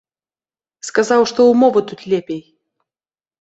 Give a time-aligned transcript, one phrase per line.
[0.87, 2.41] Сказаў, што ўмовы тут лепей.